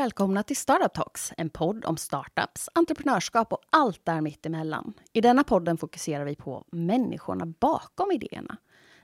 [0.00, 4.92] Välkomna till Startup Talks, en podd om startups, entreprenörskap och allt där mittemellan.
[5.12, 8.56] I denna podden fokuserar vi på människorna bakom idéerna,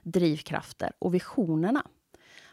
[0.03, 1.83] drivkrafter och visionerna.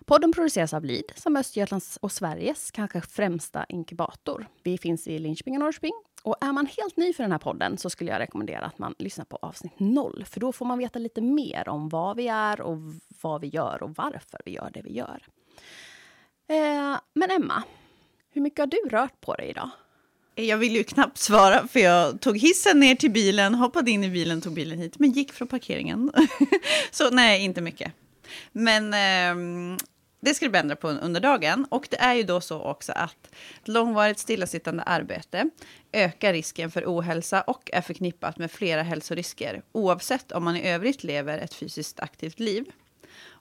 [0.05, 4.47] Podden produceras av Lid, som Östergötlands och Sveriges kanske främsta inkubator.
[4.62, 5.95] Vi finns i Linköping och Norrköping.
[6.23, 8.95] Och är man helt ny för den här podden så skulle jag rekommendera att man
[8.98, 12.61] lyssnar på avsnitt noll, för då får man veta lite mer om vad vi är
[12.61, 12.79] och
[13.23, 15.23] vad vi gör och varför vi gör det vi gör.
[16.48, 17.62] Eh, men Emma,
[18.34, 19.70] hur mycket har du rört på dig idag?
[20.34, 24.11] Jag vill ju knappt svara, för jag tog hissen ner till bilen, hoppade in i
[24.11, 26.12] bilen, tog bilen hit, men gick från parkeringen.
[26.91, 27.92] så nej, inte mycket.
[28.53, 29.77] Men eh,
[30.20, 31.67] det ska du ändra på under dagen.
[31.70, 33.31] Och det är ju då så också att
[33.64, 35.50] långvarigt stillasittande arbete
[35.92, 41.05] ökar risken för ohälsa och är förknippat med flera hälsorisker, oavsett om man i övrigt
[41.05, 42.64] lever ett fysiskt aktivt liv.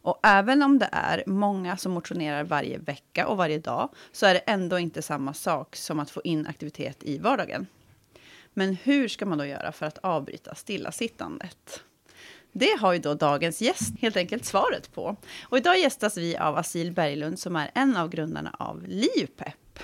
[0.03, 4.33] Och även om det är många som motionerar varje vecka och varje dag, så är
[4.33, 7.67] det ändå inte samma sak som att få in aktivitet i vardagen.
[8.53, 11.83] Men hur ska man då göra för att avbryta stillasittandet?
[12.51, 15.15] Det har ju då dagens gäst helt enkelt svaret på.
[15.43, 19.79] Och idag gästas vi av Asil Berglund som är en av grundarna av Livpepp.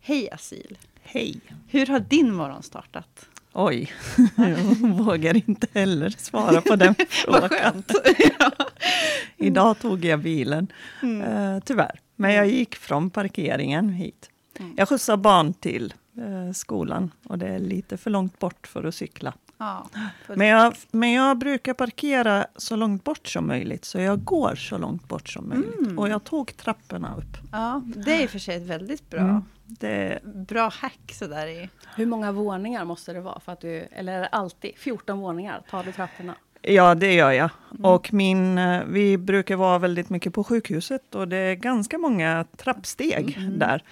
[0.00, 0.78] Hej Asil!
[1.02, 1.40] Hej!
[1.68, 3.28] Hur har din morgon startat?
[3.54, 3.92] Oj,
[4.36, 4.56] jag
[4.88, 7.40] vågar inte heller svara på den frågan.
[7.40, 7.92] Vad skönt!
[9.36, 10.66] Idag tog jag bilen,
[11.02, 11.22] mm.
[11.22, 12.00] uh, tyvärr.
[12.16, 14.30] Men jag gick från parkeringen hit.
[14.58, 14.74] Mm.
[14.76, 18.94] Jag skjutsar barn till uh, skolan och det är lite för långt bort för att
[18.94, 19.34] cykla.
[19.62, 19.86] Ja,
[20.26, 24.78] men, jag, men jag brukar parkera så långt bort som möjligt, så jag går så
[24.78, 25.78] långt bort som möjligt.
[25.78, 25.98] Mm.
[25.98, 27.48] Och jag tog trapporna upp.
[27.52, 29.42] Ja, det är i och för sig ett väldigt bra, mm.
[29.64, 30.18] det...
[30.24, 31.68] bra hack sådär i...
[31.96, 33.40] Hur många våningar måste det vara?
[33.40, 35.62] För att du, eller är det alltid 14 våningar?
[35.70, 36.34] Tar du trapporna?
[36.62, 37.50] Ja, det gör jag.
[37.70, 37.84] Mm.
[37.84, 42.44] Och min, eh, vi brukar vara väldigt mycket på sjukhuset och det är ganska många
[42.56, 43.58] trappsteg mm.
[43.58, 43.84] där.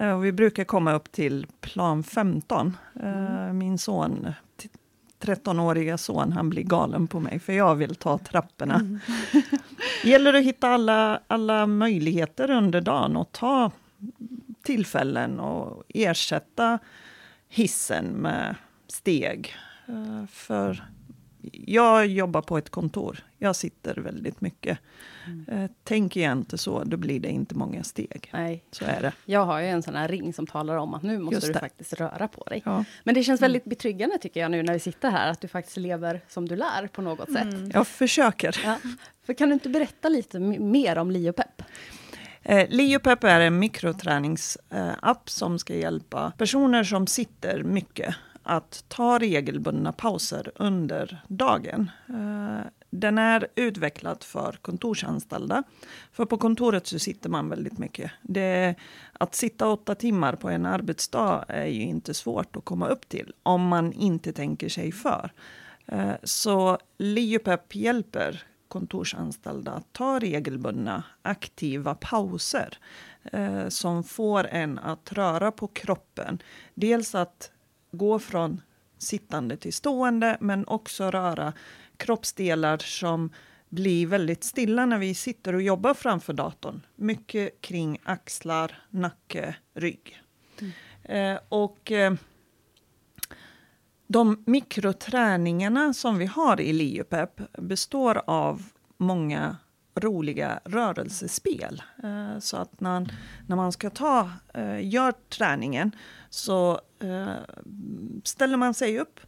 [0.00, 2.76] Uh, vi brukar komma upp till plan 15.
[2.96, 3.58] Uh, mm.
[3.58, 4.34] Min son
[5.22, 8.74] 13-åriga son, han blir galen på mig, för jag vill ta trapporna.
[8.74, 8.98] Mm.
[10.04, 13.70] gäller att hitta alla, alla möjligheter under dagen och ta
[14.62, 16.78] tillfällen och ersätta
[17.48, 18.54] hissen med
[18.88, 19.54] steg.
[19.86, 20.84] Eh, för
[21.52, 23.24] jag jobbar på ett kontor.
[23.38, 24.78] Jag sitter väldigt mycket.
[25.26, 25.62] Mm.
[25.62, 28.30] Eh, tänker jag inte så, då blir det inte många steg.
[28.32, 28.64] Nej.
[28.70, 29.12] Så är det.
[29.24, 31.92] Jag har ju en sån här ring som talar om att nu måste du faktiskt
[31.92, 32.62] röra på dig.
[32.64, 32.84] Ja.
[33.04, 33.44] Men det känns mm.
[33.44, 36.56] väldigt betryggande tycker jag nu när vi sitter här, att du faktiskt lever som du
[36.56, 37.52] lär på något mm.
[37.52, 37.74] sätt.
[37.74, 38.60] Jag försöker.
[38.64, 38.78] Ja.
[39.26, 41.62] För kan du inte berätta lite mer om Liopep?
[42.42, 49.92] Eh, Liopep är en mikroträningsapp som ska hjälpa personer som sitter mycket att ta regelbundna
[49.92, 51.90] pauser under dagen.
[52.08, 55.62] Eh, den är utvecklad för kontorsanställda.
[56.12, 58.10] För på kontoret så sitter man väldigt mycket.
[58.22, 58.74] Det,
[59.12, 63.32] att sitta åtta timmar på en arbetsdag är ju inte svårt att komma upp till
[63.42, 65.32] om man inte tänker sig för.
[65.86, 72.78] Eh, så Liopep hjälper kontorsanställda att ta regelbundna aktiva pauser
[73.32, 76.42] eh, som får en att röra på kroppen.
[76.74, 77.51] Dels att
[77.92, 78.60] gå från
[78.98, 81.52] sittande till stående, men också röra
[81.96, 83.30] kroppsdelar som
[83.68, 86.86] blir väldigt stilla när vi sitter och jobbar framför datorn.
[86.96, 90.22] Mycket kring axlar, nacke, rygg.
[90.60, 90.72] Mm.
[91.02, 92.14] Eh, och eh,
[94.06, 98.62] de mikroträningarna som vi har i Liopep består av
[98.96, 99.56] många
[99.94, 101.82] roliga rörelsespel.
[102.02, 103.14] Eh, så att när,
[103.46, 105.96] när man ska ta, eh, gör träningen
[106.30, 107.34] så eh,
[108.24, 109.20] ställer man sig upp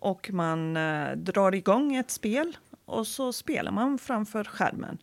[0.00, 4.98] och man eh, drar igång ett spel och så spelar man framför skärmen.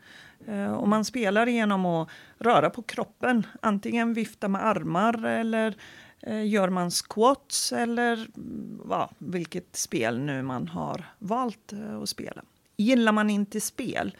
[0.48, 2.10] Eh, och man spelar genom att
[2.40, 5.76] röra på kroppen, antingen vifta med armar eller
[6.22, 11.74] eh, gör man squats eller mm, ja, vilket spel nu man har valt
[12.04, 12.42] att spela.
[12.78, 14.16] Gillar man inte spel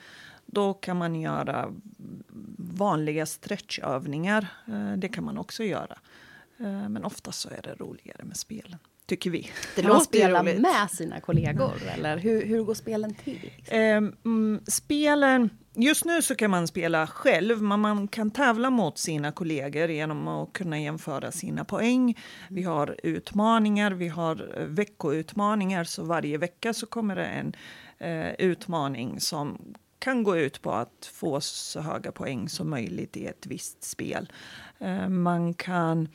[0.48, 1.74] då kan man göra
[2.58, 4.48] vanliga stretchövningar.
[4.68, 5.98] Eh, det kan man också göra.
[6.60, 9.52] Eh, men oftast så är det roligare med spelen, tycker vi.
[9.76, 10.62] Det låter spela roligt.
[10.62, 13.52] med sina kollegor, eller hur, hur går spelen till?
[13.74, 19.32] Um, spelen, just nu så kan man spela själv, men man kan tävla mot sina
[19.32, 22.18] kollegor genom att kunna jämföra sina poäng.
[22.50, 27.54] Vi har utmaningar, vi har veckoutmaningar, så varje vecka så kommer det en
[28.38, 33.46] utmaning som kan gå ut på att få så höga poäng som möjligt i ett
[33.46, 34.32] visst spel.
[34.80, 36.08] Eh, man kan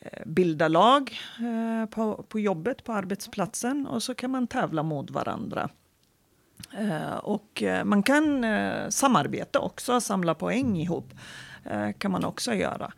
[0.00, 5.10] eh, bilda lag eh, på, på jobbet, på arbetsplatsen och så kan man tävla mot
[5.10, 5.68] varandra.
[7.22, 8.44] Och man kan
[8.92, 11.14] samarbeta också, samla poäng ihop
[11.98, 12.92] kan man också göra.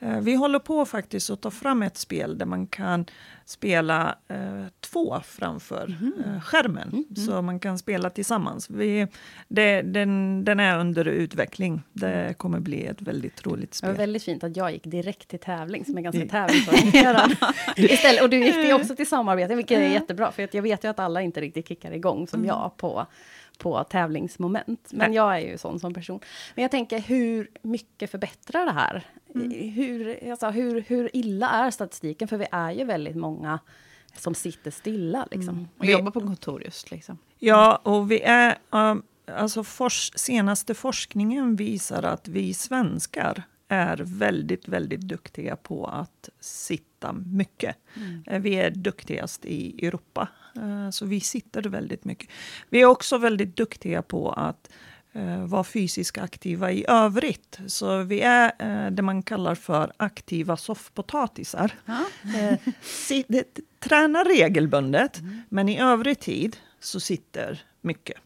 [0.00, 3.04] Eh, vi håller på faktiskt att ta fram ett spel där man kan
[3.44, 6.12] spela eh, två framför Mhm.
[6.26, 6.88] eh, skärmen.
[6.92, 8.70] Mm, Så man kan spela tillsammans.
[8.70, 9.06] Vi,
[9.48, 11.82] det, den, den är under utveckling.
[11.92, 13.98] Det kommer bli ett väldigt roligt Det var spel.
[13.98, 17.32] väldigt fint att jag gick direkt till tävling, som är ganska Det- tävlingsorienterad.
[17.76, 20.98] Istället, och du gick också till samarbete, vilket är jättebra, för jag vet ju att
[20.98, 23.06] alla inte riktigt kickar igång som jag på,
[23.58, 24.88] på tävlingsmoment.
[24.92, 25.16] Men Nej.
[25.16, 26.20] jag är ju sån som person.
[26.54, 29.06] Men jag tänker, hur mycket förbättrar det här?
[29.74, 32.28] Hur, alltså, hur, hur illa är statistiken?
[32.28, 33.58] För vi är ju väldigt många
[34.16, 35.28] som sitter stilla.
[35.30, 35.68] Liksom.
[35.78, 37.18] Och jobbar på kontor just liksom.
[37.38, 38.58] Ja, och vi är...
[38.70, 46.28] um, alltså fors, senaste forskningen visar att vi svenskar är väldigt, väldigt duktiga på att
[46.40, 47.76] sitta mycket.
[48.26, 50.28] Eh, Vi är duktigast i Europa,
[50.90, 52.28] så vi sitter väldigt mycket.
[52.68, 54.70] Vi är också väldigt duktiga på att
[55.12, 57.58] eh, vara fysiskt aktiva i övrigt.
[57.66, 61.72] Så vi är eh, det man kallar för aktiva soffpotatisar.
[62.36, 62.58] Eh,
[63.28, 68.16] det- tränar regelbundet, men i övrig tid så sitter mycket.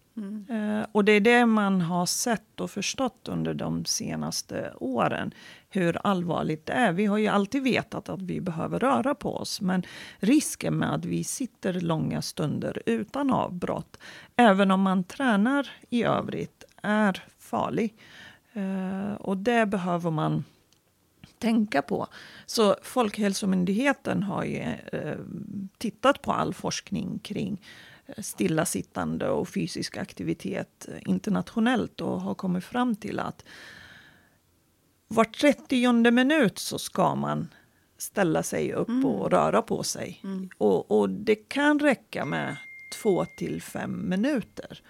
[0.48, 5.34] Eh, och det är det man har sett och förstått under de senaste åren,
[5.72, 6.92] hur allvarligt det är.
[6.92, 9.82] Vi har ju alltid vetat att vi behöver röra på oss, men
[10.18, 13.98] risken med att vi sitter långa stunder utan avbrott,
[14.36, 17.94] även om man tränar i övrigt, är farlig.
[18.52, 20.44] Eh, och det behöver man
[21.38, 22.06] tänka på.
[22.46, 24.58] Så Folkhälsomyndigheten har ju
[24.92, 25.18] eh,
[25.78, 27.60] tittat på all forskning kring
[28.06, 33.44] eh, stillasittande och fysisk aktivitet internationellt och har kommit fram till att
[35.12, 37.48] var 30 minut så ska man
[37.98, 40.20] ställa sig upp och röra på sig.
[40.58, 42.56] Och, och det kan räcka med
[43.02, 44.80] två till fem minuter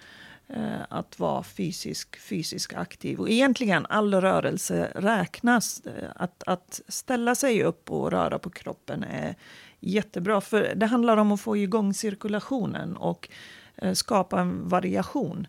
[0.47, 3.19] eh, att vara fysisk, fysisk aktiv.
[3.19, 5.81] Och egentligen all rörelse räknas.
[5.85, 9.35] Eh, Att, att ställa sig upp och röra på kroppen är
[9.79, 10.41] jättebra.
[10.41, 13.29] För det handlar om att få igång cirkulationen och
[13.75, 15.47] eh, skapa en variation.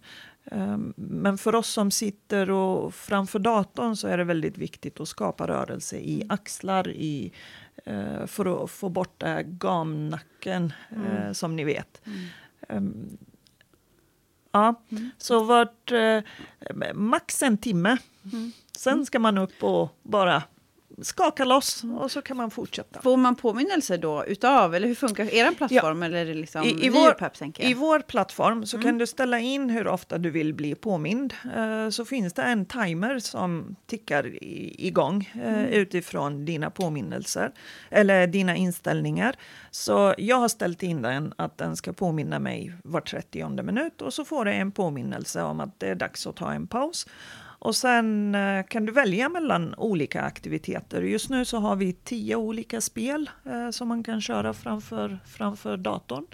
[0.50, 5.08] Eh, Men för oss som sitter och framför datorn så är det väldigt viktigt att
[5.08, 7.32] skapa rörelse i axlar, i,
[7.84, 12.02] eh, för att få bort gamnacken eh, som ni vet.
[12.68, 13.16] Ehm,
[14.56, 14.74] Ja,
[15.18, 16.20] så vart eh,
[16.94, 17.96] max en timme.
[18.76, 20.42] Sen ska man upp och bara
[21.02, 23.02] skaka loss och så kan man fortsätta.
[23.02, 26.02] Får man påminnelser då utav, eller hur funkar er plattform?
[26.02, 27.16] Eller är det liksom I, i, vår?
[27.58, 31.34] I vår plattform så kan du ställa in hur ofta du vill bli påmind.
[31.56, 37.52] Eh, så finns det en timer som tickar i, igång eh, utifrån dina påminnelser
[37.90, 39.36] eller dina inställningar.
[39.70, 44.14] Så jag har ställt in den att den ska påminna mig var 30 minut och
[44.14, 47.06] så får du en påminnelse om att det är dags att ta en paus.
[47.64, 51.02] Och sen eh, kan du välja mellan olika aktiviteter.
[51.02, 55.76] Just nu så har vi tio olika spel eh, som man kan köra framför, framför
[55.76, 56.26] datorn.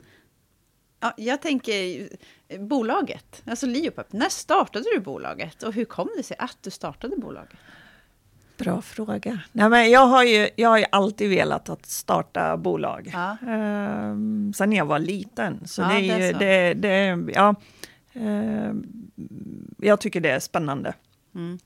[1.00, 2.10] Ja, jag tänker
[2.48, 4.14] eh, bolaget, alltså Leopep.
[4.14, 7.58] När startade du bolaget och hur kom det sig att du startade bolaget?
[8.64, 9.40] Bra fråga.
[9.52, 13.10] Nej, men jag, har ju, jag har ju alltid velat att starta bolag.
[13.14, 13.38] Ja.
[13.48, 15.68] Ehm, sen jag var liten.
[15.68, 17.56] Så Ja, det är ju, det, det, ja,
[18.14, 18.86] ehm,
[19.78, 20.94] jag tycker det är spännande.
[21.36, 21.60] Mm.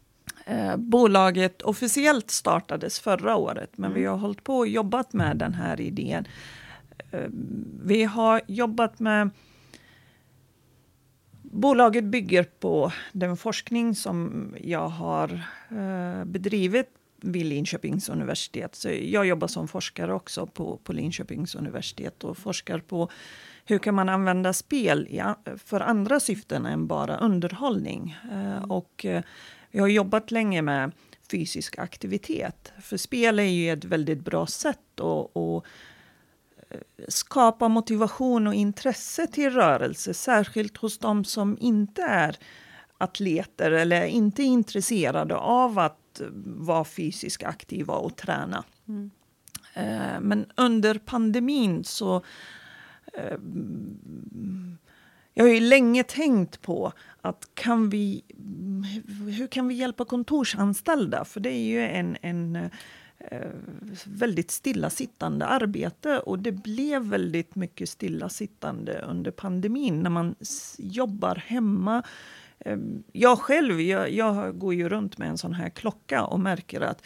[0.45, 4.01] Eh, bolaget officiellt startades förra året, men Mm.
[4.01, 6.27] vi har hållit på och jobbat med den här idén.
[7.11, 7.19] Eh,
[7.83, 9.29] vi har jobbat med...
[11.55, 15.29] Bolaget bygger på den forskning som jag har
[15.69, 16.89] eh, bedrivit
[17.21, 18.75] vid Linköpings universitet.
[18.75, 23.09] Så jag jobbar som forskare också på, på Linköpings universitet och forskar på
[23.65, 25.21] hur kan man använda spel
[25.57, 28.17] för andra syften än bara underhållning.
[28.31, 29.23] Eh, och eh,
[29.71, 30.91] jag har jobbat länge med
[31.31, 32.73] fysisk aktivitet.
[32.81, 35.63] För spel är ju ett väldigt bra sätt att, att
[37.07, 40.13] skapa motivation och intresse till rörelse.
[40.13, 42.37] Särskilt hos de som inte är
[42.97, 48.63] atleter eller inte är intresserade av att vara fysiskt aktiva och träna.
[49.73, 52.15] Eh, Men under pandemin så
[53.13, 53.37] eh,
[55.33, 58.23] jag har ju länge tänkt på att kan vi,
[59.37, 61.25] hur kan vi hjälpa kontorsanställda?
[61.25, 62.69] För det är ju en, en
[64.05, 70.35] väldigt stillasittande arbete och det blev väldigt mycket stillasittande under pandemin när man
[70.77, 72.03] jobbar hemma.
[72.59, 72.77] Eh,
[73.11, 77.05] Jag själv, jag, jag går ju runt med en sån här klocka och märker att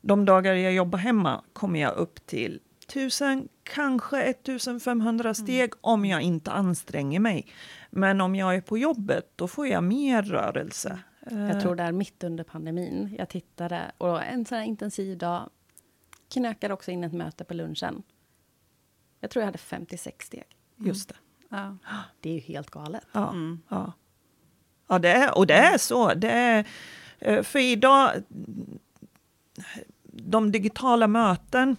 [0.00, 6.22] de dagar jag jobbar hemma kommer jag upp till 1000, kanske 1500 steg om jag
[6.22, 7.46] inte anstränger mig.
[7.90, 10.98] Men om jag är på jobbet, då får jag mer rörelse.
[11.30, 13.14] Jag tror det är mitt under pandemin.
[13.18, 15.50] Jag tittade och en sån här intensiv dag
[16.32, 18.02] knökade också in ett möte på lunchen.
[19.20, 20.44] Jag tror jag hade 56 steg.
[20.76, 21.14] Just det.
[21.48, 21.76] Ja.
[22.20, 23.04] Det är ju helt galet.
[23.12, 23.62] Ja, Mm.
[23.68, 23.92] ja.
[24.88, 26.14] ja det är, och det är så.
[26.14, 26.66] Det är,
[27.18, 28.10] eh, för idag,
[30.12, 31.76] de digitala möten,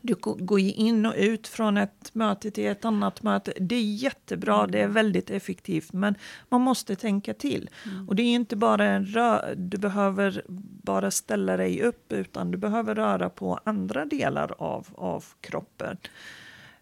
[0.00, 3.52] du gå- går in och ut från ett möte till ett annat möte.
[3.60, 6.14] Det är jättebra, det är väldigt effektivt, men
[6.48, 7.70] man måste tänka till.
[8.08, 10.42] Och det är inte bara en rö- du behöver
[10.84, 15.96] bara ställa dig upp, utan du behöver röra på andra delar av, av kroppen.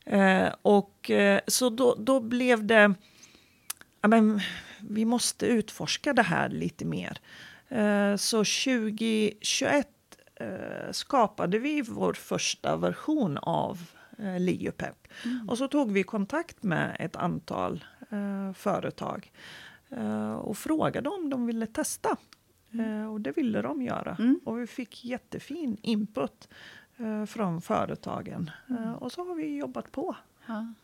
[0.05, 2.95] Eh, och eh, så då, då blev det,
[4.01, 4.41] ja, men,
[4.89, 7.19] vi måste utforska det här lite mer.
[7.69, 9.83] Eh, så 2021 eh,
[10.91, 13.79] skapade vi vår första version av
[14.19, 15.09] eh, Liopep.
[15.49, 19.33] Och så tog vi kontakt med ett antal eh, företag
[19.89, 22.17] eh, och frågade om de ville testa.
[22.73, 24.17] Eh, och det ville de göra.
[24.19, 24.41] Mm.
[24.45, 26.49] Och vi fick jättefin input
[26.97, 28.51] eh, från företagen.
[28.69, 30.17] Eh, och så har vi jobbat på.
[30.47, 30.75] Ja.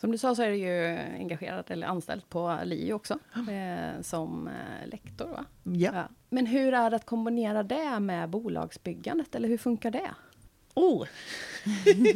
[0.00, 3.18] Som du sa så är du ju engagerad eller anställd på LiU också.
[3.34, 5.44] Eh, som eh, lektor va?
[5.62, 5.90] Ja.
[5.94, 6.08] Ja.
[6.30, 9.34] Men hur är det att kombinera det med bolagsbyggandet?
[9.34, 10.10] Eller hur funkar det?
[10.74, 11.06] Oh.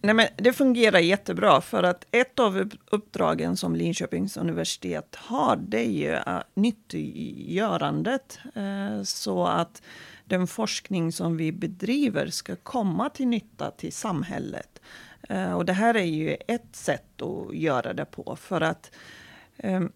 [0.00, 5.56] Nej, men det fungerar jättebra för att ett av upp- uppdragen som Linköpings universitet har
[5.56, 8.38] det är ju uh, nyttiggörandet.
[8.54, 9.82] eh, så att
[10.24, 14.80] den forskning som vi bedriver ska komma till nytta till samhället.
[15.28, 18.90] Eh, och det här är ju ett sätt att göra det på för att
[19.56, 19.92] ehm,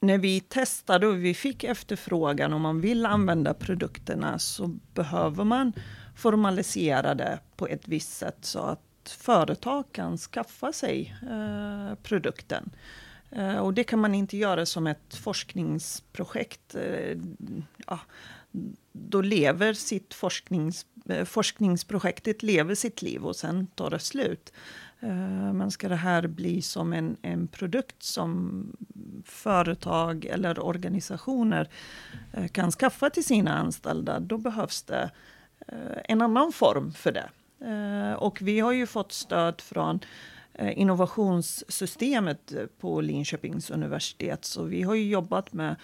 [0.00, 5.72] när vi testade och vi fick efterfrågan om man vill använda produkterna så behöver man
[6.16, 8.80] formalisera det på ett visst sätt så att
[9.18, 12.70] företag kan skaffa sig eh, produkten.
[13.30, 16.74] Eh, och det kan man inte göra som ett forskningsprojekt.
[16.74, 17.18] Eh,
[17.86, 18.00] ja,
[18.92, 24.52] då lever sitt forsknings, eh, forskningsprojektet lever sitt liv och sen tar det slut.
[25.00, 28.66] Eh, men ska det här bli som en, en produkt som
[29.24, 31.68] företag eller organisationer
[32.32, 35.10] eh, kan skaffa till sina anställda, då behövs det
[36.04, 37.28] en annan form för det.
[38.16, 40.00] Och vi har ju fått stöd från
[40.58, 45.76] innovationssystemet på Linköpings universitet, så vi har ju jobbat med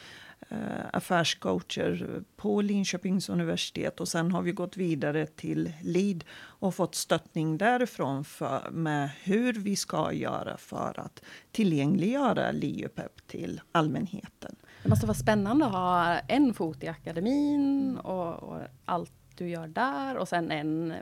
[0.52, 6.94] Eh, affärscoacher på Linköpings universitet och sen har vi gått vidare till LID och fått
[6.94, 14.56] stöttning därifrån för, med hur vi ska göra för att tillgängliggöra LiUPEP till allmänheten.
[14.82, 19.68] Det måste vara spännande att ha en fot i akademin och, och allt du gör
[19.68, 20.94] där och sen en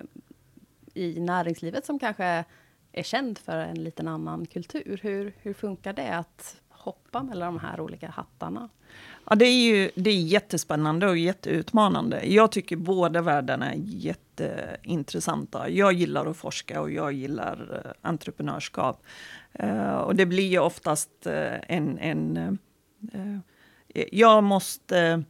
[0.94, 2.44] i näringslivet som kanske
[2.92, 5.00] är känd för en liten annan kultur.
[5.02, 8.68] Hur, hur funkar det att hoppa mellan de här olika hattarna?
[9.30, 12.26] Ja, det är ju det är jättespännande och jätteutmanande.
[12.26, 15.68] Jag tycker båda världarna är jätteintressanta.
[15.68, 19.02] Jag gillar att forska och jag gillar eh, entreprenörskap.
[19.52, 21.98] Eh, och det blir ju oftast eh, en...
[21.98, 22.58] en
[24.10, 25.22] jag måste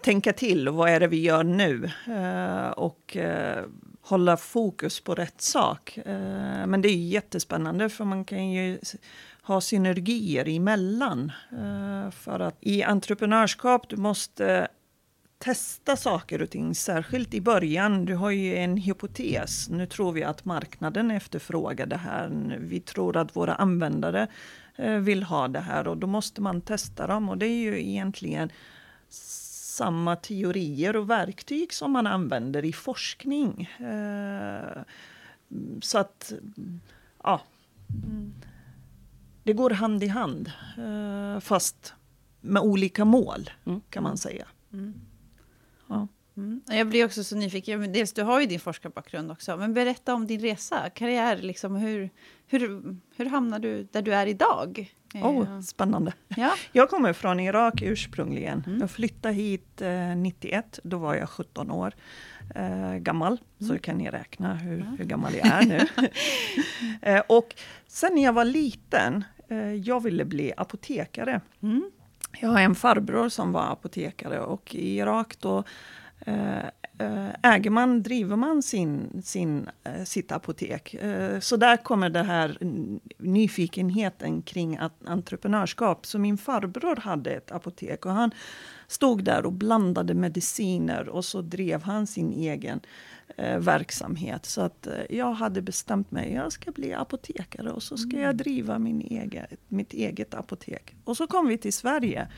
[0.00, 1.90] tänka till, vad är det vi gör nu?
[2.76, 3.16] Och
[4.00, 5.98] hålla fokus på rätt sak.
[6.66, 8.78] Men det är jättespännande för man kan ju
[9.44, 11.32] ha synergier emellan.
[11.52, 14.68] Eh, för att i entreprenörskap, du måste
[15.38, 18.04] testa saker och ting, särskilt i början.
[18.04, 19.68] Du har ju en hypotes.
[19.68, 22.56] Nu tror vi att marknaden efterfrågar det här.
[22.60, 24.26] Vi tror att våra användare
[24.76, 27.28] eh, vill ha det här och då måste man testa dem.
[27.28, 28.50] Och det är ju egentligen
[29.08, 33.70] samma teorier och verktyg som man använder i forskning.
[33.78, 34.82] Eh,
[35.80, 36.32] så att,
[37.22, 37.40] ja.
[38.04, 38.32] Mm.
[39.44, 41.94] Det går hand i hand, eh, fast
[42.40, 43.80] med olika mål Mm.
[43.90, 44.46] kan man säga.
[45.88, 46.08] Ja.
[46.36, 46.60] Mm.
[46.66, 47.92] Jag blir också så nyfiken.
[47.92, 49.56] Dels, du har ju din forskarbakgrund också.
[49.56, 51.36] Men berätta om din resa, karriär.
[51.36, 52.10] Liksom, hur,
[52.46, 52.82] hur,
[53.16, 54.94] hur hamnade du där du är idag?
[55.14, 56.12] Oh, Eh, spännande.
[56.36, 56.54] Ja.
[56.72, 58.64] Jag kommer från Irak ursprungligen.
[58.66, 58.80] Mm.
[58.80, 61.94] Jag flyttade hit eh, 91, då var jag 17 år
[62.54, 63.38] eh, gammal.
[63.68, 66.08] Så kan ni räkna hur, hur gammal jag är nu.
[67.02, 67.54] eh, och
[67.86, 71.40] sen när jag var liten, Eh, jag ville bli apotekare.
[71.62, 71.90] Mm.
[72.40, 75.64] Jag har en farbror som var apotekare och i Irak då
[77.42, 80.96] äger man, driver man sin, sin, eh, sitt apotek.
[81.40, 82.58] Så där kommer det här
[83.18, 86.06] nyfikenheten kring entreprenörskap.
[86.06, 88.30] Så min farbror hade ett apotek och han
[88.86, 92.80] stod där och blandade mediciner och så drev han sin egen
[93.36, 94.46] eh, verksamhet.
[94.46, 98.24] Så att eh, jag hade bestämt mig, jag ska bli apotekare och så ska jag
[98.24, 98.36] mm.
[98.36, 100.94] driva min egen, mitt eget apotek.
[101.04, 102.28] Och så kom vi till Sverige.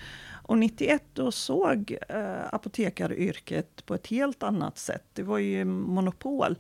[0.47, 5.05] Och 91 då såg eh, apotekaryrket på ett helt annat sätt.
[5.13, 6.57] Det var ju monopol.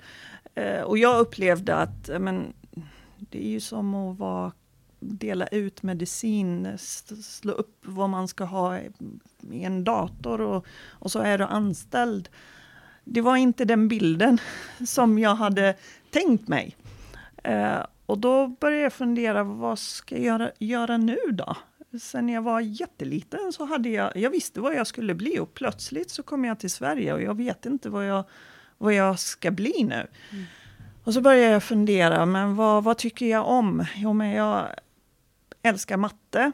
[0.55, 2.52] Eh, och jag upplevde att men,
[3.16, 4.52] det är ju som att vara
[5.00, 6.78] dela ut medicin,
[7.23, 8.78] slå upp vad man ska ha
[9.50, 12.28] i en dator och, och så är du anställd.
[13.05, 14.38] Det var inte den bilden
[14.87, 15.75] som jag hade
[16.11, 16.76] tänkt mig.
[17.45, 21.57] Eh, och då började jag fundera, vad ska jag göra, göra nu då?
[22.00, 26.11] Sen jag var jätteliten så hade jag, jag visste vad jag skulle bli och plötsligt
[26.11, 28.25] så kom jag till Sverige och jag vet inte vad jag,
[28.79, 30.07] vad jag ska bli nu.
[30.31, 30.45] Mm.
[31.05, 33.85] Och så började jag fundera, men vad, vad tycker jag om?
[33.95, 34.69] Jo, men jag
[35.62, 36.53] älskar matte.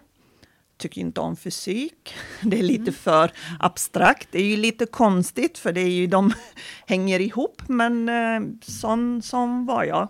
[0.77, 2.15] Tycker inte om fysik.
[2.43, 2.95] Det är lite mm.
[2.95, 4.29] för abstrakt.
[4.31, 6.33] Det är ju lite konstigt för det är ju, de
[6.87, 10.09] hänger ihop, men eh, sån, sån var jag.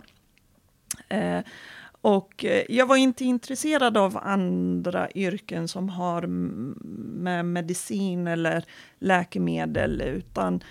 [1.09, 1.41] Eh,
[2.03, 8.65] och eh, jag var inte intresserad av andra yrken som har med medicin eller
[8.99, 10.63] läkemedel, utan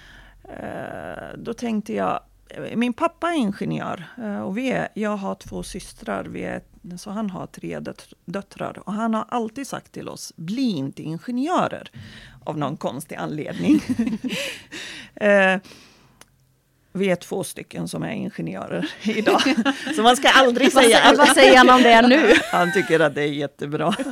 [0.43, 2.19] eh, då tänkte jag
[2.49, 6.61] eh, min pappa är ingenjör eh, och vi är, jag har två systrar, vi är,
[6.97, 7.79] så han har tre
[8.25, 8.79] döttrar.
[8.85, 11.91] Och han har alltid sagt till oss, bli inte ingenjörer
[12.43, 13.79] av någon konstig anledning.
[15.15, 15.57] eh,
[16.93, 19.41] vi är två stycken som är ingenjörer idag.
[19.95, 20.99] Så man ska aldrig säga...
[21.05, 22.33] vad, vad säger han om det nu?
[22.51, 23.93] han tycker att det är jättebra.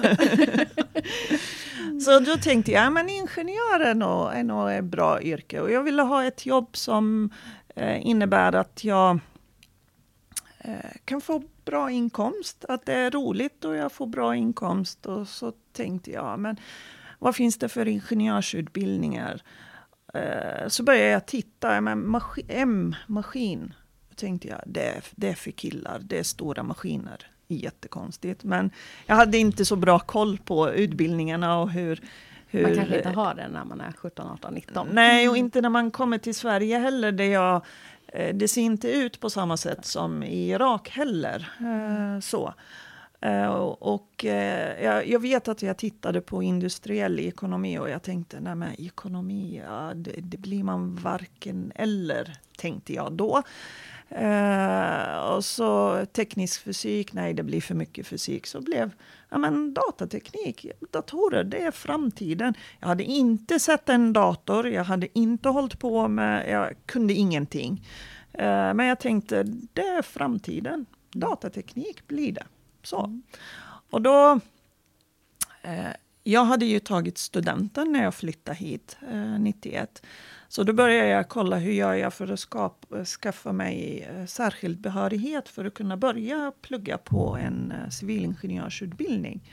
[2.01, 5.62] Så då tänkte jag, men ingenjör är nog, är nog ett bra yrke.
[5.62, 7.32] Och jag ville ha ett jobb som
[7.75, 9.19] eh, innebär att jag
[10.60, 10.73] eh,
[11.06, 15.06] kan få bra inkomst, att det är roligt och jag får bra inkomst.
[15.06, 16.60] Och så tänkte jag, men
[17.19, 19.41] vad finns det för ingenjörsutbildningar?
[20.13, 23.74] Eh, så började jag titta, men M-maskin,
[24.15, 27.28] tänkte jag, det är, det är för killar, det är stora maskiner.
[27.48, 28.72] Jättekonstigt, men
[29.06, 32.02] jag hade inte så bra koll på utbildningarna och hur,
[32.48, 34.88] hur, man kanske inte har det när man är 17, 18, 19.
[34.91, 37.12] Nej, och inte när man kommer till Sverige heller.
[37.12, 37.65] Det, jag,
[38.08, 41.52] eh, det ser inte ut på samma sätt som i Irak heller.
[41.60, 42.54] Eh, så.
[43.21, 48.55] Eh, och eh, jag vet att jag tittade på industriell ekonomi och jag tänkte, nej
[48.55, 53.43] men ekonomi, ja, det, det blir man varken eller, tänkte jag då.
[54.17, 58.47] Uh, och så teknisk fysik, nej det blir för mycket fysik.
[58.47, 58.91] Så blev
[59.29, 62.53] ja, men datateknik, datorer, det är framtiden.
[62.79, 67.88] Jag hade inte sett en dator, jag hade inte hållit på med, jag kunde ingenting.
[68.39, 70.86] Uh, men jag tänkte, det är framtiden.
[71.12, 72.43] Datateknik blir det.
[72.89, 72.99] Så.
[72.99, 73.23] Mm.
[73.89, 74.39] Och då...
[75.65, 78.97] Uh, jag hade ju tagit studenten när jag flyttade hit,
[79.39, 80.02] 91.
[80.47, 84.82] Så då började jag kolla hur gör jag för att skapa, skaffa mig eh, särskild
[84.82, 89.52] behörighet för att kunna börja plugga på en eh, civilingenjörsutbildning.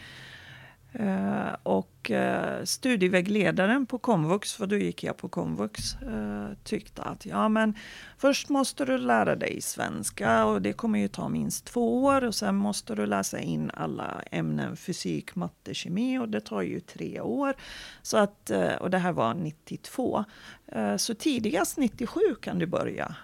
[1.00, 1.56] Uh,
[2.06, 7.48] och eh, studievägledaren på komvux, för då gick jag på komvux, eh, tyckte att ja
[7.48, 7.74] men
[8.18, 12.34] först måste du lära dig svenska och det kommer ju ta minst två år och
[12.34, 17.20] sen måste du läsa in alla ämnen fysik, matte, kemi och det tar ju tre
[17.20, 17.54] år.
[18.02, 20.24] Så att, eh, och det här var 92.
[20.96, 23.14] Så tidigast 97 kan du börja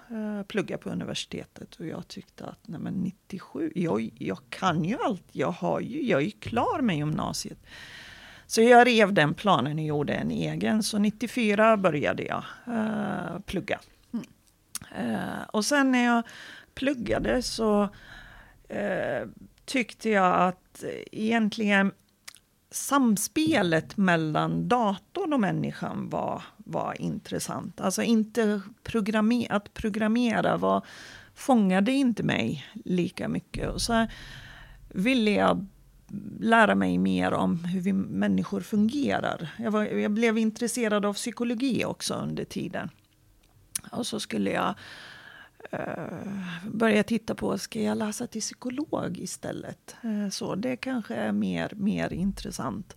[0.48, 5.24] plugga på universitetet och jag tyckte att nej men 97, jag, jag kan ju allt,
[5.32, 7.58] jag, har ju, jag är ju klar med gymnasiet.
[8.52, 10.82] Så jag rev den planen och gjorde en egen.
[10.82, 13.80] Så 94 började jag uh, plugga.
[14.12, 14.24] Mm.
[15.10, 16.22] Uh, och sen när jag
[16.74, 19.28] pluggade så uh,
[19.64, 21.92] tyckte jag att egentligen
[22.70, 27.80] samspelet mellan datorn och människan var, var intressant.
[27.80, 30.86] Alltså inte programmer, att programmera var,
[31.34, 33.70] fångade inte mig lika mycket.
[33.70, 34.06] Och så
[34.88, 35.66] ville jag
[36.40, 39.48] lära mig mer om hur vi människor fungerar.
[39.58, 42.90] Jag, var, jag blev intresserad av psykologi också under tiden.
[43.90, 44.74] Och så skulle jag
[45.72, 49.96] uh, börja titta på, ska jag läsa till psykolog istället?
[50.04, 52.96] Uh, så det kanske är mer, mer intressant.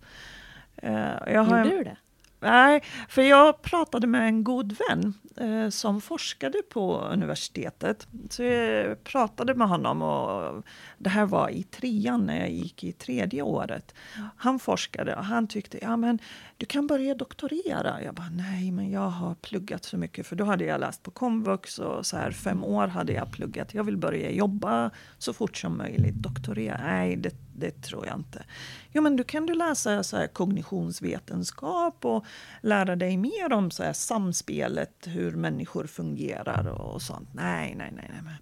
[0.84, 0.90] Uh,
[1.26, 1.96] jag Gjorde du det?
[2.40, 8.06] Nej, för jag pratade med en god vän eh, som forskade på universitetet.
[8.30, 10.62] Så jag pratade med honom och
[10.98, 13.94] det här var i trean när jag gick i tredje året.
[14.36, 16.18] Han forskade och han tyckte, ja men
[16.58, 18.02] du kan börja doktorera.
[18.02, 21.10] Jag bara, nej men jag har pluggat så mycket för då hade jag läst på
[21.10, 23.74] komvux och så här fem år hade jag pluggat.
[23.74, 26.80] Jag vill börja jobba så fort som möjligt, doktorera.
[26.82, 28.44] Nej, det, det tror jag inte.
[28.92, 32.24] Jo men du kan du läsa så här kognitionsvetenskap och
[32.60, 37.28] lära dig mer om så här samspelet, hur människor fungerar och sånt.
[37.32, 38.10] Nej, nej, nej.
[38.24, 38.36] nej.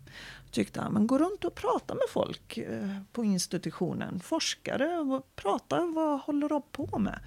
[0.50, 4.20] Tyckte han, men gå runt och prata med folk eh, på institutionen.
[4.20, 7.20] Forskare, prata, vad håller de på med?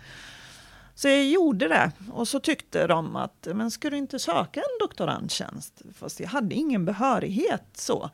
[0.97, 4.77] Så jag gjorde det och så tyckte de att men ska du inte söka en
[4.79, 5.81] doktorandtjänst?
[5.93, 8.09] Fast jag hade ingen behörighet så.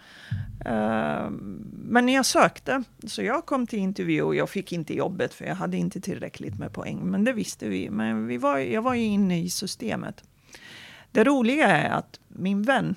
[0.65, 1.29] Eh,
[1.83, 5.55] men jag sökte, så jag kom till intervju och jag fick inte jobbet för jag
[5.55, 6.99] hade inte tillräckligt med poäng.
[7.03, 7.89] Men det visste vi.
[7.89, 10.23] Men vi var, jag var ju inne i systemet.
[11.11, 12.95] Det roliga är att min vän,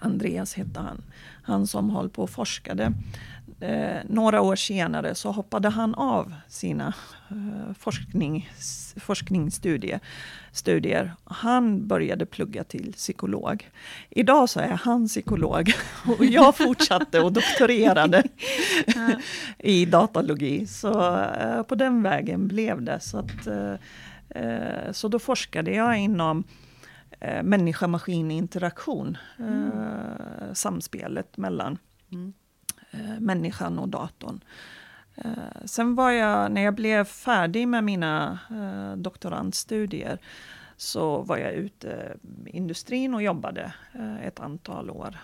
[0.00, 1.02] Andreas hette han,
[1.42, 2.92] han som höll på och forskade.
[3.62, 6.94] Eh, några år senare så hoppade han av sina
[7.30, 8.50] eh, forskning,
[8.96, 10.00] forskningsstudier.
[10.52, 11.14] Studier.
[11.24, 13.70] Han började plugga till psykolog.
[14.10, 15.72] Idag så är han psykolog
[16.18, 18.22] och jag fortsatte och doktorerade
[19.58, 20.66] i datalogi.
[20.66, 23.00] Så eh, på den vägen blev det.
[23.00, 23.74] Så, att, eh,
[24.28, 26.44] eh så då forskade jag inom
[27.20, 29.16] eh, människa-maskin-interaktion.
[29.38, 29.70] Mm.
[30.54, 31.78] Samspelet mellan
[32.12, 32.32] mm.
[32.92, 34.40] Eh, människan och datorn.
[35.16, 35.30] Eh,
[35.64, 40.18] sen var jag, när jag blev färdig med mina eh, doktorandstudier,
[40.76, 43.72] så var jag ute i industrin och jobbade
[44.22, 45.18] ett antal år.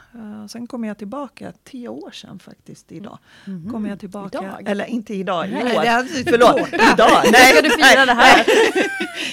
[0.49, 3.19] Sen kom jag tillbaka, tio år sedan faktiskt, idag.
[3.47, 3.71] Mm -hmm.
[3.71, 4.69] Kom jag tillbaka, idag?
[4.69, 5.83] eller inte idag, i nej, år.
[5.83, 7.23] Det Förlåt, idag.
[7.33, 8.45] Nej, ska du fira det här?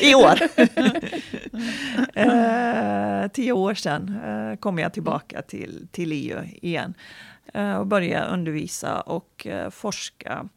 [0.01, 0.41] I år.
[3.23, 6.93] eh, tio år sedan eh, kom jag tillbaka till, till EU igen
[7.79, 10.49] och började undervisa och eh, forska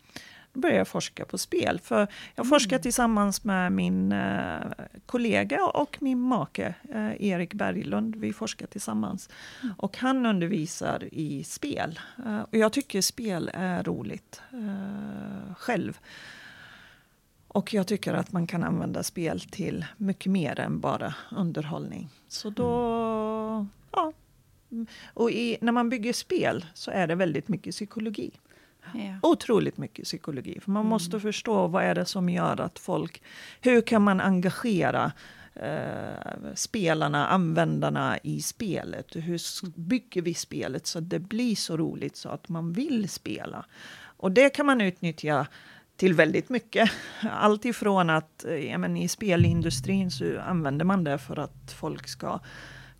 [0.52, 1.80] började jag forska på spel.
[1.82, 1.98] För
[2.34, 2.48] jag mm.
[2.48, 4.60] forskar tillsammans med min eh,
[5.06, 8.16] kollega och min make eh, Erik Berglund.
[8.16, 9.28] Vi forskar tillsammans.
[9.62, 9.74] Mm.
[9.78, 12.00] Och han undervisar i spel.
[12.26, 15.98] Eh, och jag tycker spel är roligt eh, själv.
[17.48, 22.08] Och jag tycker att man kan använda spel till mycket mer än bara underhållning.
[22.28, 22.70] Så då,
[23.50, 23.68] mm.
[23.92, 24.12] ja.
[25.14, 28.30] Och i, när man bygger spel så är det väldigt mycket psykologi.
[28.94, 29.18] Ja.
[29.22, 30.60] Otroligt mycket psykologi.
[30.60, 30.90] För man mm.
[30.90, 33.22] måste förstå vad är det som gör att folk...
[33.60, 35.12] Hur kan man engagera
[35.54, 39.16] eh, spelarna, användarna i spelet?
[39.16, 39.40] Hur
[39.80, 43.64] bygger vi spelet så att det blir så roligt så att man vill spela?
[44.00, 45.46] Och det kan man utnyttja
[45.96, 46.90] till väldigt mycket.
[47.30, 52.08] Allt ifrån att eh, ja, men i spelindustrin så använder man det för att folk
[52.08, 52.40] ska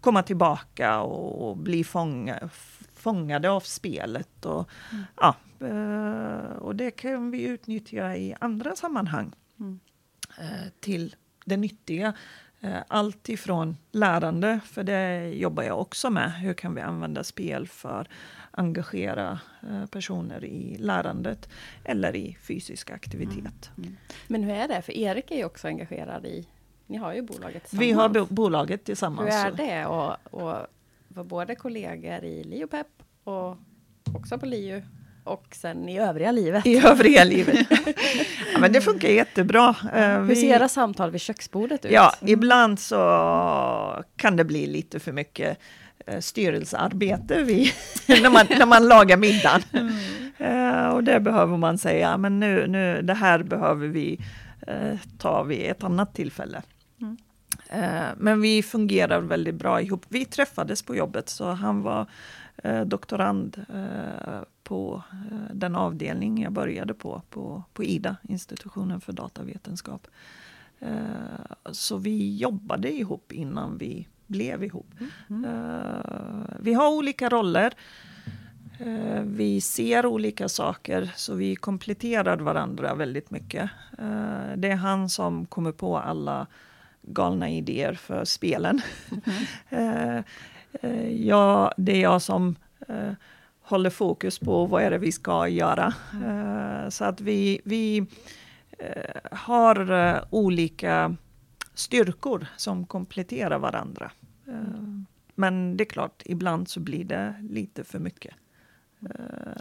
[0.00, 2.48] komma tillbaka och, bli fånga,
[2.94, 4.46] fångade av spelet.
[4.46, 5.04] Och, mm.
[5.16, 9.80] ja, eh, och det kan vi utnyttja i andra sammanhang mm.
[10.38, 12.12] Eh, till det nyttiga.
[12.88, 16.32] Allt ifrån lärande, för det jobbar jag också med.
[16.32, 18.08] Hur kan vi använda spel för
[18.58, 21.48] engagera eh, personer i lärandet
[21.84, 23.70] eller i fysisk aktivitet.
[23.76, 23.88] Mm.
[23.88, 23.96] Mm.
[24.26, 24.82] Men hur är det?
[24.82, 26.46] För Erik är ju också engagerad i,
[26.88, 27.88] ni har ju bolaget tillsammans.
[27.88, 29.34] Vi har bo bolaget tillsammans.
[29.34, 30.68] Hur är det att
[31.08, 32.86] vara både kollegor i Liopep
[33.24, 33.56] och
[34.14, 34.82] också på LiU
[35.24, 36.66] och sen i övriga livet.
[36.66, 37.66] I övriga livet.
[38.52, 39.68] ja, men det funkar jättebra.
[39.68, 41.92] Uh, Hur ser era samtal vid köksbordet ut?
[41.92, 42.96] Ja, ibland så
[44.16, 45.58] kan det bli lite för mycket
[46.08, 47.70] Eh, styrelsearbete vid,
[48.06, 49.62] när, man, när man lagar middagen.
[49.72, 49.94] Mm.
[50.40, 54.20] Uh, och det behöver man säga, men nu, nu, det här behöver vi
[54.68, 56.62] uh, ta vid ett annat tillfälle.
[57.00, 57.16] Mm.
[57.72, 60.06] Uh, men vi fungerar väldigt bra ihop.
[60.08, 62.06] Vi träffades på jobbet, så han var
[62.84, 63.64] doktorand
[64.62, 65.02] på
[65.52, 70.06] den avdelning jag började på, på, på IDA, institutionen för datavetenskap.
[71.70, 74.86] så vi jobbade ihop innan vi blev ihop.
[75.30, 75.44] Mm.
[75.44, 77.74] Uh, vi har olika roller.
[79.24, 83.70] Vi ser olika saker, så vi kompletterar varandra väldigt mycket.
[84.56, 86.46] Det är han som kommer på alla
[87.02, 88.80] galna idéer för spelen.
[89.68, 90.24] Mm.
[91.26, 92.56] ja, det är jag som
[93.62, 95.94] håller fokus på vad är det vi ska göra.
[96.12, 96.90] Mm.
[96.90, 98.06] så att vi, vi
[99.30, 101.16] har olika
[101.74, 104.10] styrkor som kompletterar varandra.
[104.48, 104.54] Eh,
[105.34, 108.34] men det är klart, ibland så blir det lite för mycket.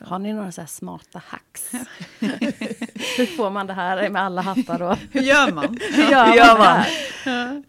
[0.02, 1.71] Har ni några så smarta hacks?
[3.17, 4.82] Hur får man det här med alla hattar?
[4.82, 5.77] Och Hur gör man?
[5.91, 6.84] hur gör man, gör man?
[7.23, 7.63] här?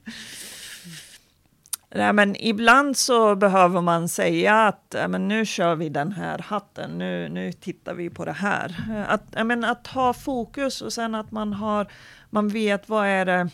[1.94, 6.38] Nej, men ibland så behöver man säga att ja, men nu kör vi den här
[6.38, 8.74] hatten, nu, nu tittar vi på det här.
[9.08, 11.86] Att, ja, men att ha fokus och sen att man, har,
[12.30, 13.48] man vet vad är det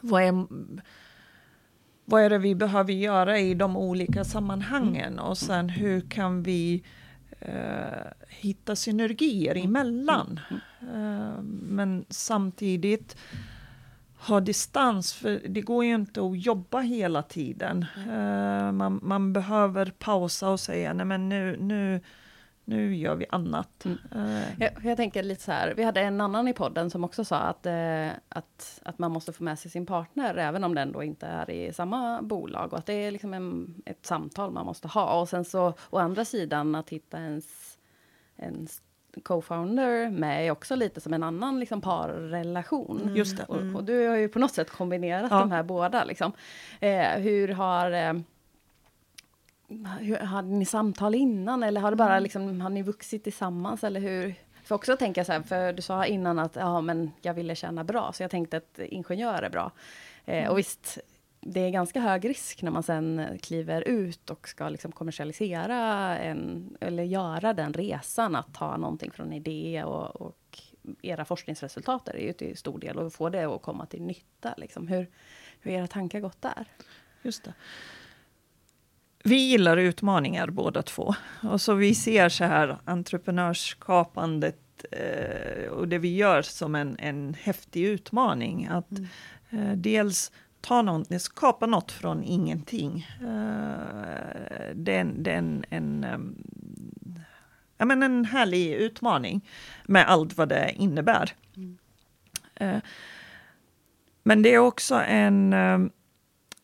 [0.00, 0.46] vad är,
[2.04, 6.84] vad är det vi behöver göra i de olika sammanhangen och sen hur kan vi
[7.40, 10.40] eh, hitta synergier emellan.
[10.80, 13.16] Eh, men samtidigt
[14.18, 17.86] ha distans, för det går ju inte att jobba hela tiden.
[18.08, 22.00] Eh, man, man behöver pausa och säga, nej men nu, nu,
[22.68, 23.86] nu gör vi annat.
[23.86, 27.24] Eh, Jag, jag tänker lite så här, vi hade en annan i podden som också
[27.24, 30.92] sa att, eh, att, att man måste få med sig sin partner, även om den
[30.92, 32.72] då inte är i samma bolag.
[32.72, 35.20] Och att det är liksom en, ett samtal man måste ha.
[35.20, 37.78] Och sen så, å andra sidan, att hitta ens,
[38.36, 38.82] ens
[39.24, 43.12] co-founder med är också lite som en annan liksom, parrelation.
[43.14, 43.44] Just det.
[43.44, 45.38] Och, och du har ju på något sätt kombinerat Ja.
[45.40, 46.04] de här båda.
[46.04, 46.32] Liksom.
[46.80, 47.90] Eh, hur har...
[47.90, 48.14] Eh,
[50.20, 54.34] hade ni samtal innan eller har det bara liksom, har ni vuxit tillsammans eller hur?
[54.64, 57.84] För också tänka så här, för du sa innan att ja, men jag ville tjäna
[57.84, 59.72] bra, så jag tänkte att ingenjör är bra.
[60.24, 60.98] Eh, och visst,
[61.40, 65.74] det är ganska hög risk när man sen kliver ut och ska liksom kommersialisera
[66.18, 70.60] en, eller göra den resan att ta någonting från idé och, och
[71.02, 74.54] era forskningsresultat är ju till stor del och få det att komma till nytta.
[74.56, 74.88] Liksom.
[74.88, 75.10] Hur,
[75.60, 76.66] hur har era tankar gått där?
[77.22, 77.54] Just det.
[79.24, 81.14] Vi gillar utmaningar båda två.
[81.42, 87.36] Och så vi ser så här entreprenörskapandet eh, och det vi gör som en, en
[87.40, 88.66] häftig utmaning.
[88.66, 88.90] Att
[89.50, 93.06] eh, dels ta något, skapa något från ingenting.
[93.20, 96.34] Eh, det är en, em,
[97.78, 99.48] ja, men en härlig utmaning
[99.86, 101.32] med allt vad det innebär.
[102.54, 102.78] Eh,
[104.22, 105.90] men det är också en em,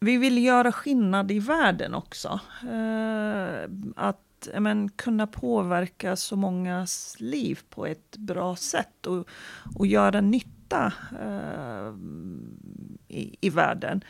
[0.05, 2.41] vi vill göra skillnad i världen också.
[2.63, 4.21] Eh, att
[4.59, 9.29] men, kunna påverka så mångas liv på ett bra sätt och,
[9.75, 11.95] och göra nytta eh,
[13.09, 14.05] i, i världen.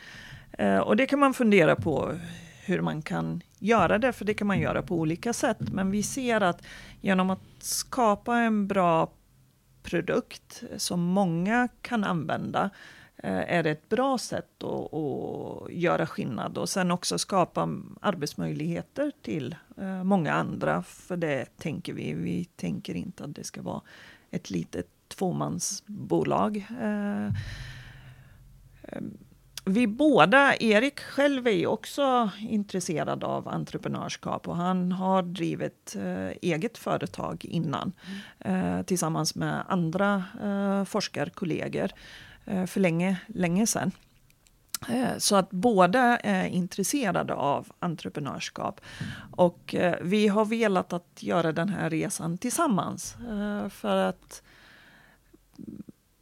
[0.51, 2.13] Eh, och det kan man fundera på
[2.65, 5.57] hur man kan göra det, för det kan man göra på olika sätt.
[5.59, 6.65] Men vi ser att
[7.01, 9.11] genom att skapa en bra
[9.83, 12.69] produkt som många kan använda eh,
[13.27, 17.69] är det ett bra sätt att, att göra skillnad och sen också skapa
[18.01, 20.83] arbetsmöjligheter till eh, många andra.
[20.83, 22.13] För det tänker vi.
[22.13, 23.81] Vi tänker inte att det ska vara
[24.31, 26.65] ett litet tvåmansbolag.
[26.81, 27.25] Eh,
[28.83, 29.01] eh,
[29.67, 36.29] vi båda, Erik själv är ju också intresserad av entreprenörskap och han har drivit eh,
[36.41, 37.91] eget företag innan
[38.39, 41.89] eh, tillsammans med andra eh, forskarkollegor eh,
[42.45, 43.91] Eh, för länge, länge sedan.
[44.89, 48.81] Eh, så att båda är intresserade av entreprenörskap.
[49.31, 53.15] Och eh, vi har velat att göra den här resan tillsammans.
[53.69, 54.41] För att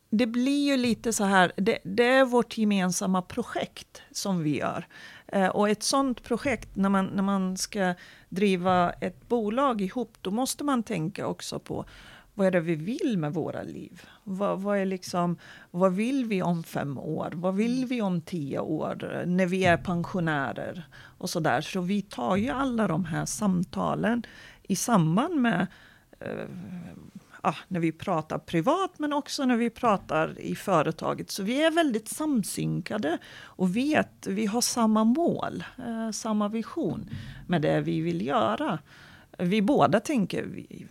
[0.10, 4.88] det blir ju lite så här, det, det är vårt gemensamma projekt som vi gör.
[5.54, 7.94] Och ett sånt projekt, när man, när man ska
[8.30, 11.86] driva ett bolag ihop, då måste man tänka också på
[12.34, 14.02] vad är det vi vill med våra liv?
[14.24, 15.38] Vad, vad, är liksom,
[15.72, 17.32] vad vill vi om fem år?
[17.36, 19.24] Vad vill vi om tio år?
[19.26, 21.62] När vi är pensionärer och så där.
[21.62, 24.24] Så vi tar ju alla de här samtalen
[24.63, 25.67] i samband med
[26.19, 26.46] eh,
[27.41, 31.32] ah, när vi pratar privat men också när vi pratar i företaget.
[31.32, 37.10] Så vi är väldigt samsynkade och vet, vi har samma mål, eh, samma vision
[37.48, 38.80] med det vi vill göra.
[39.38, 40.88] Vi båda tänker, vi,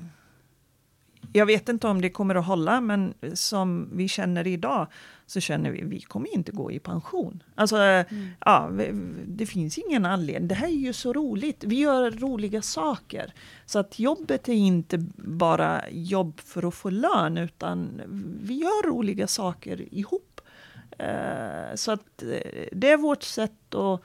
[1.33, 4.87] jag vet inte om det kommer att hålla, men som vi känner idag
[5.27, 7.43] så känner vi vi kommer inte gå i pension.
[7.55, 7.77] Alltså,
[8.41, 8.93] ja, vi-
[9.27, 10.49] det finns ingen anledning.
[10.49, 11.65] Det här är ju så roligt.
[11.65, 13.33] Vi gör roliga saker.
[13.67, 18.01] Så att jobbet är inte bara jobb för att få lön, utan
[18.43, 20.41] vi gör roliga saker ihop.
[20.99, 24.03] Eh, Så att eh, det är vårt sätt att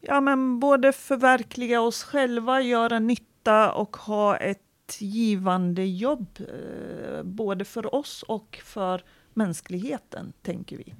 [0.00, 3.27] ja, men både förverkliga oss själva, göra nytta
[3.74, 6.26] och ha ett givande jobb.
[6.40, 9.02] Eh, både för oss och för
[9.34, 10.94] mänskligheten, tänker vi.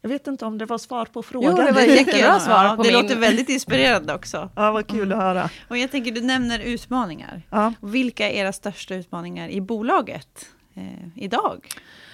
[0.00, 1.54] Jag vet inte om det var svar på frågan.
[1.58, 4.50] Jo, det var jättebra svar Ja, det min- låter väldigt inspirerande också.
[4.56, 5.50] Ja, vad kul att höra.
[5.68, 7.42] Och jag tänker, du nämner utmaningar.
[7.50, 7.72] Ja.
[7.82, 10.82] Vilka är era största utmaningar i bolaget eh,
[11.16, 11.68] idag?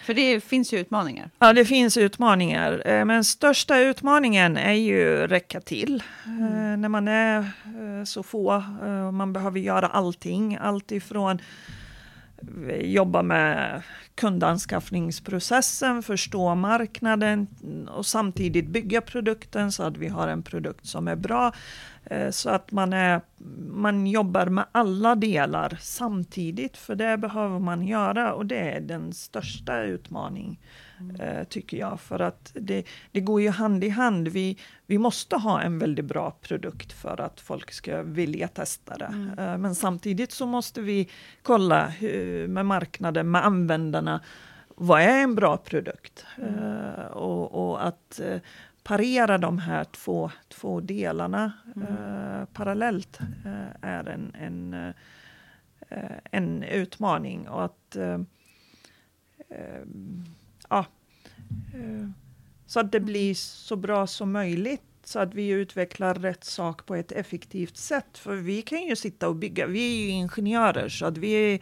[0.05, 1.31] För det finns ju utmaningar.
[1.39, 2.83] Ja, det finns utmaningar.
[2.87, 6.03] Eh, men största utmaningen är ju räcka till.
[6.27, 6.81] Mm.
[6.81, 8.63] När man är eh, så få,
[9.13, 10.59] man behöver göra allting.
[10.61, 11.39] Allt ifrån
[12.81, 13.83] jobba med
[14.15, 17.47] kundanskaffningsprocessen, förstå marknaden
[17.89, 21.53] och samtidigt bygga produkten så att vi har en produkt som är bra.
[22.05, 23.21] Eh, så att man, är,
[23.71, 29.13] man jobbar med alla delar samtidigt, för det behöver man göra och det är den
[29.13, 30.57] största utmaningen
[31.01, 31.47] mm.
[31.47, 32.01] tycker jag.
[32.01, 34.29] För att det, det går ju hand i hand.
[34.29, 39.05] Vi, vi måste ha en väldigt bra produkt för att folk ska vilja testa det.
[39.05, 39.39] Mm.
[39.39, 41.09] Eh, men samtidigt så måste vi
[41.43, 44.21] kolla hur, med marknaden, med användarna,
[44.77, 46.27] vad är en bra produkt?
[46.39, 47.07] Mm.
[47.13, 48.21] och, och, att
[48.83, 51.89] parera de här två, två delarna mm.
[51.89, 54.75] eh, parallellt eh, är en, en,
[55.89, 57.49] eh, en utmaning.
[57.49, 57.97] Och att,
[60.71, 60.87] ja,
[62.67, 66.95] så att det blir så bra som möjligt så att vi utvecklar rätt sak på
[66.95, 68.19] ett effektivt sätt.
[68.19, 71.61] För vi kan ju sitta och bygga, vi är ju ingenjörer så att vi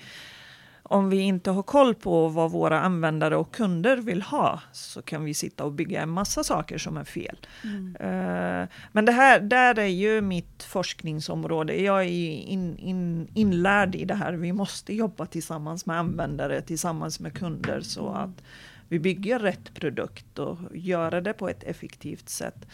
[0.91, 5.25] om vi inte har koll på vad våra användare och kunder vill ha så kan
[5.25, 7.37] vi sitta och bygga en massa saker som är fel.
[7.65, 7.97] Mm.
[7.97, 11.83] Uh, men det här där är ju mitt forskningsområde.
[11.83, 14.33] Jag är in, in, inlärd i det här.
[14.33, 18.23] Vi måste jobba tillsammans med användare, tillsammans med kunder så mm.
[18.23, 18.43] att
[18.89, 22.69] vi bygger rätt produkt och gör det på ett effektivt sätt.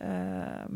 [0.00, 0.68] Uh,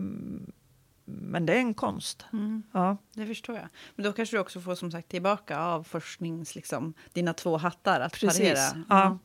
[1.04, 2.26] men det är en konst.
[2.32, 2.62] Mm.
[2.72, 2.96] Ja.
[3.12, 3.68] Det förstår jag.
[3.94, 8.00] Men då kanske du också får som sagt tillbaka av forsknings, liksom, dina två hattar
[8.00, 8.38] att Precis.
[8.38, 8.84] parera.
[8.88, 9.18] Ja.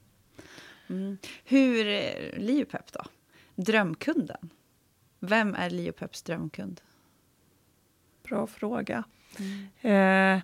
[0.89, 1.17] Mm.
[1.43, 3.01] Hur, eh, Liopep då?
[3.55, 4.49] Drömkunden?
[5.19, 6.81] Vem är Liopeps drömkund?
[8.23, 9.03] Bra fråga.
[9.39, 10.37] Mm.
[10.37, 10.43] Eh,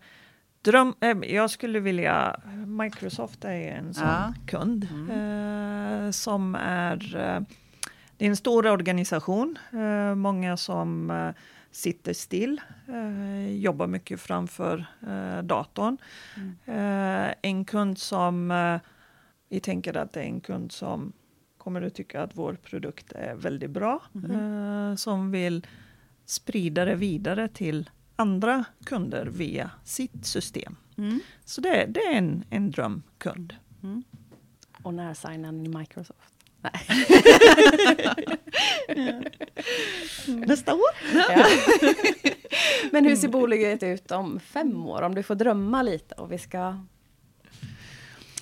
[0.62, 2.42] dröm, eh, jag skulle vilja...
[2.84, 4.34] Microsoft är en sån ja.
[4.48, 5.10] kund mm.
[6.06, 7.42] eh, som är eh,
[8.20, 11.30] det är en stor organisation, eh, många som eh,
[11.72, 14.86] sitter still, eh, jobbar mycket framför
[15.44, 15.98] datorn.
[16.66, 17.34] Mm.
[17.42, 18.80] En kund som,
[19.50, 21.14] vi tänker att det är en kund som
[21.58, 24.98] kommer att tycka att vår produkt är väldigt bra, mm.
[24.98, 25.68] som vill
[26.26, 30.76] sprida det vidare till andra kunder via sitt system.
[31.00, 31.20] Mm.
[31.46, 33.56] Så det, det, är en, en drömkund.
[33.84, 34.04] Mm.
[34.84, 36.34] Och när signar ni Microsoft?
[36.62, 36.82] Nej.
[40.48, 40.90] Nästa år.
[41.14, 41.46] Ja.
[42.92, 45.02] Men hur ser bolaget ut om fem år?
[45.02, 46.80] Om du får drömma lite och vi ska...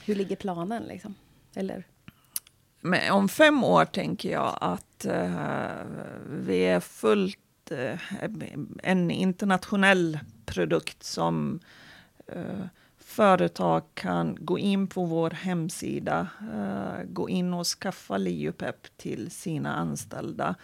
[0.06, 1.16] Hur ligger planen liksom?
[1.56, 1.84] Eller?
[2.82, 5.72] Men om fem år tänker jag att uh,
[6.30, 8.02] vi är fullt uh,
[8.84, 11.60] en internationell produkt som
[12.28, 12.66] Eh,
[12.98, 19.76] företag kan gå in på vår hemsida, eh, gå in och skaffa Liupep till sina
[19.76, 20.56] anställda.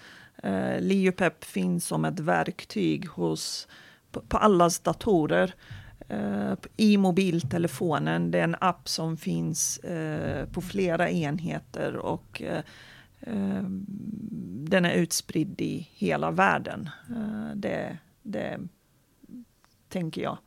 [0.46, 3.68] Uh, Liupep finns som ett verktyg hos,
[4.12, 5.56] på, på allas datorer.
[6.78, 8.32] I mobiltelefonen.
[8.32, 9.80] Det är en app som finns
[10.52, 12.42] på flera enheter och
[14.70, 16.90] den är utspridd i hela världen.
[17.56, 18.60] det, det
[19.90, 20.38] tänker jag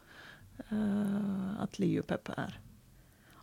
[0.73, 2.61] uh, att Liopep är.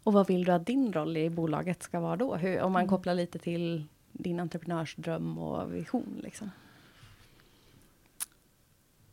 [0.03, 2.35] Och vad vill du att din roll i bolaget ska vara då?
[2.35, 2.89] Hur, om man mm.
[2.89, 6.19] kopplar lite till din entreprenörsdröm och vision.
[6.23, 6.51] Liksom.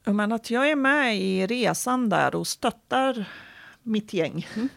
[0.05, 3.29] Men att jag är med i resan där och stöttar
[3.83, 4.47] mitt gäng.
[4.55, 4.69] Mm.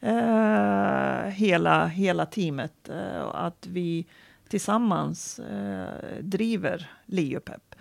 [0.00, 0.18] Mm.
[0.18, 2.90] uh, hela, hela teamet.
[2.90, 4.06] Uh, att vi
[4.48, 5.84] tillsammans uh,
[6.20, 7.74] driver Liopep.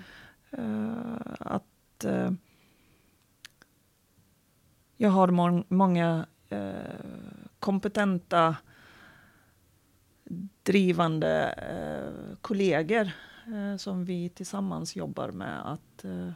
[1.40, 2.06] att
[4.98, 6.74] jag har må många eh,
[7.60, 8.56] kompetenta,
[10.64, 13.12] drivande eh, kollegor
[13.48, 16.32] eh, som vi tillsammans jobbar med att eh,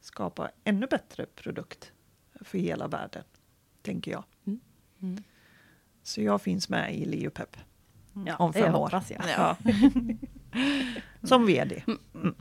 [0.00, 1.92] skapa ännu bättre produkt
[2.40, 3.24] för hela världen,
[3.82, 4.24] tänker jag.
[4.46, 4.60] Mm.
[5.02, 5.22] Mm.
[6.02, 7.56] Så jag finns med i Liopep
[8.26, 9.02] ja, om fem år.
[9.08, 9.24] Jag.
[9.36, 9.56] Ja.
[11.28, 11.82] Som vd.
[12.14, 12.34] Mm.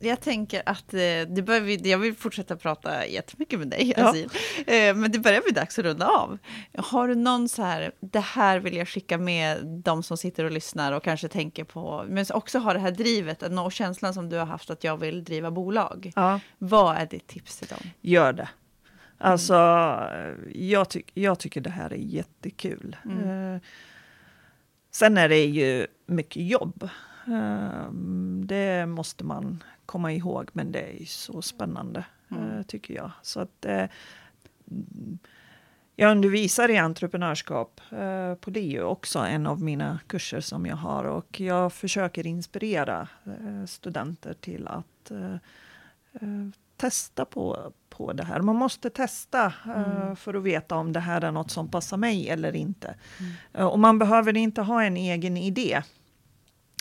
[0.00, 4.14] Mm jag tänker att eh, det börjar, jag vill fortsätta prata jättemycket med dig, ja.
[4.66, 6.38] Eh, men det börjar bli dags att runda av.
[6.76, 10.50] Har du någon så här, det här vill jag skicka med de som sitter och
[10.50, 14.36] lyssnar och kanske tänker på, men också har det här drivet och känslan som du
[14.36, 16.12] har haft att jag vill driva bolag.
[16.16, 16.40] Ja.
[16.58, 17.90] Vad är ditt tips till dem?
[18.00, 18.48] Gör det.
[19.18, 19.54] Alltså,
[20.52, 22.96] jag, ty jag tycker det här är jättekul.
[23.04, 23.54] Mm.
[23.54, 23.60] Eh,
[24.90, 26.88] sen är det ju mycket jobb.
[28.46, 32.42] det måste man komma ihåg, men det är så spännande, mm.
[32.42, 33.10] uh, tycker jag.
[33.22, 33.84] Så att uh,
[36.00, 41.04] Jag undervisar i entreprenörskap eh, på LiU, också en av mina kurser som jag har.
[41.04, 45.34] Och jag försöker inspirera eh, studenter till att eh,
[46.12, 48.40] eh testa på, på det här.
[48.40, 50.16] Man måste testa eh, mm.
[50.16, 52.94] för att veta om det här är något som passar mig eller inte.
[53.20, 53.32] Mm.
[53.52, 55.82] Eh, och man behöver inte ha en egen idé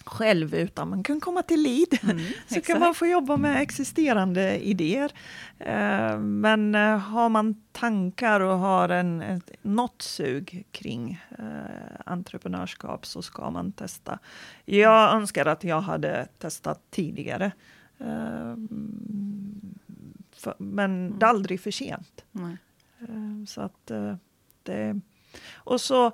[0.07, 1.99] själv, utan man kan komma till LID.
[2.03, 5.11] Mm, så kan man få jobba med existerande idéer.
[5.59, 11.45] Eh, men eh, har man tankar och har en, ett, något sug kring eh,
[12.05, 14.19] entreprenörskap så ska man testa.
[14.65, 17.51] Jag önskar att jag hade testat tidigare.
[20.57, 21.19] Men mm.
[21.19, 22.25] det är aldrig för sent.
[22.99, 23.91] Eh, så att
[24.63, 24.99] det...
[25.55, 26.11] Och så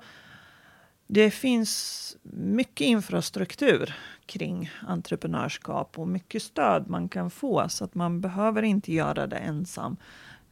[1.06, 3.94] det finns mycket infrastruktur
[4.26, 9.36] kring entreprenörskap och mycket stöd man kan få så att man behöver inte göra det
[9.36, 9.96] ensam.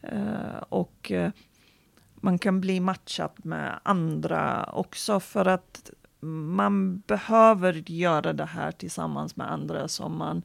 [0.03, 1.31] Eh, och eh,
[2.15, 5.91] man kan bli matchad med andra också för att
[6.21, 10.43] man behöver göra det här tillsammans med andra som man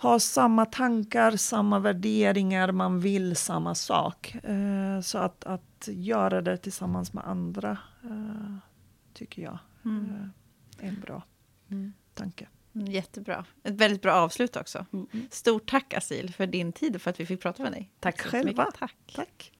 [0.00, 4.34] har samma tankar, samma värderingar, man vill samma sak.
[4.34, 8.56] Eh, så att, att göra det tillsammans med andra eh,
[9.14, 10.04] tycker jag mm.
[10.04, 11.22] eh, är en bra
[11.70, 11.92] mm.
[12.14, 12.48] tanke.
[12.74, 13.44] Mm, jättebra.
[13.62, 14.86] Ett väldigt bra avslut också.
[14.92, 15.08] Mm.
[15.30, 17.90] Stort tack Asil för din tid och för att vi fick prata med dig.
[18.00, 18.70] Tack själva.
[18.78, 19.12] Tack.
[19.14, 19.52] tack.